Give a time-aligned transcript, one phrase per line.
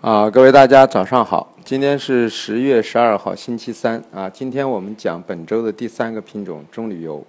[0.00, 4.30] 啊，各位大家早上好，今天是十月十二号，星期三啊。
[4.30, 7.26] 今天我们讲本周的第三个品种中旅游。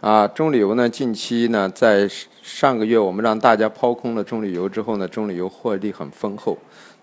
[0.00, 2.08] 啊，中旅游呢，近期呢，在
[2.42, 6.56] 上个月我们让大家抛空了中旅游之后呢，中旅游获利很丰厚。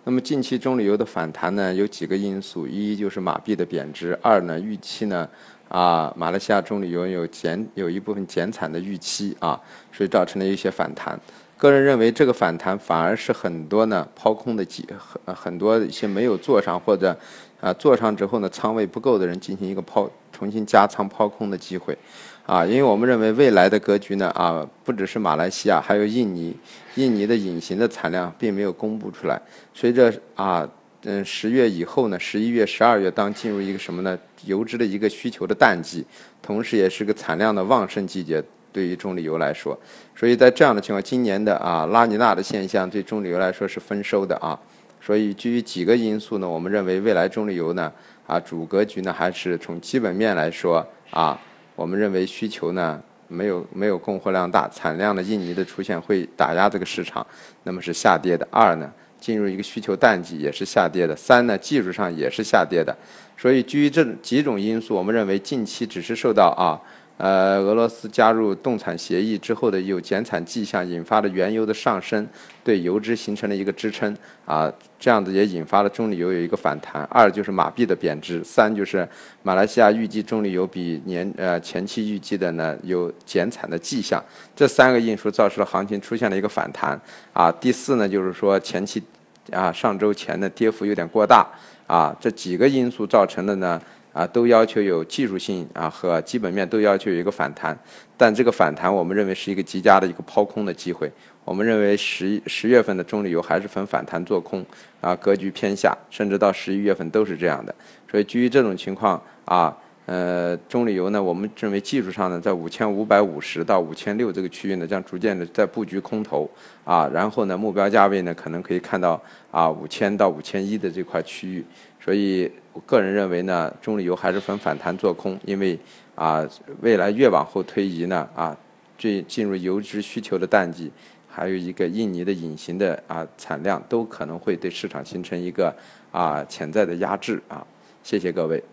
[0.05, 5.29] 那么近期中旅游的反弹呢，有几个因素：一就是马币的贬值；二呢，预期呢，
[5.69, 9.59] 啊，马来西亚中旅游有减有一部分减产的预期啊，
[9.91, 11.19] 所以造成了一些反弹。
[11.57, 17.17] 个人认为，这个反弹反而是很多呢抛空的机很很多一些没有做上或者
[17.61, 21.97] 啊做上之后呢仓位不够的人进行一个抛重新加仓抛空的机会
[22.45, 26.53] 啊，因为我们认为未来的格局呢啊不只是马来西亚，还有印尼，
[26.95, 29.41] 印尼的隐形的产量并没有公布出来。
[29.73, 30.69] 随着啊
[31.07, 34.17] 嗯十月以后呢，十一月、十二月当进入一个什么呢？
[34.45, 36.03] 油脂的一个需求的淡季，
[36.41, 38.43] 同时也是个产量的旺盛季节。
[38.73, 39.79] 对于棕榈油来说，
[40.13, 44.59] 所以在这样的情况，今年的啊拉尼娜的现象对棕榈油来说是丰收的啊。
[44.99, 47.89] 所以基于几个因素呢，我们认为未来棕榈油呢
[48.27, 51.39] 啊主格局呢还是从基本面来说啊，
[51.75, 57.25] 我们认为需求呢没有没有供货量大，产量的印尼的出现会打压这个市场，
[57.63, 58.45] 那么是下跌的。
[58.51, 58.91] 二呢，
[59.25, 61.15] 进入一个需求淡季也是下跌的。
[61.15, 62.95] 三呢，技术上也是下跌的。
[63.35, 66.77] 所以基于这几种因素，我们认为近期只是受到啊。
[67.17, 72.27] 呃，俄罗斯加入冻产协议之后的有减产迹象，引发了原油的上升，
[72.61, 77.01] 对油脂形成了一个支撑啊，这样子也引发了中旅游有一个反弹。
[77.09, 79.07] 二就是马币的贬值，三就是
[79.43, 84.21] 马来西亚预计中旅游比年呃前期预计的呢有减产的迹象，
[84.53, 86.99] 这三个因素造成了行情出现了一个反弹
[87.31, 87.49] 啊。
[87.49, 89.01] 第四呢，就是说前期
[89.51, 91.47] 啊上周前的跌幅有点过大
[91.87, 93.81] 啊，这几个因素造成的呢。
[94.15, 97.77] 啊，都要求有技术性啊和基本面都要求有一个反弹，
[98.15, 101.11] 但这个反弹我们认为是一个极佳的一个抛空的机会。
[101.43, 104.65] 我们认为十十月份的中旅游还是分反弹做空
[105.01, 107.75] 啊，格局偏下，甚至到十一月份都是这样的。
[108.09, 116.47] 所以基于这种情况啊，呃，中旅游呢，我们认为技术上呢，在五千五百五十到五千六这个区域呢，将逐渐的在布局空头
[116.83, 119.19] 啊，然后呢，目标价位呢，可能可以看到
[119.49, 121.65] 啊五千到五千一的这块区域。
[121.99, 125.79] 所以，我个人认为呢，中旅游还是分反弹做空，因为
[126.13, 126.47] 啊，
[126.81, 128.55] 未来越往后推移呢，啊，
[128.99, 130.91] 最进入油脂需求的淡季，
[131.27, 135.75] 还有一个印尼的隐形的啊产量，都可能会对市场形成一个
[136.11, 137.65] 啊潜在的压制啊。
[138.03, 138.63] 谢谢各位。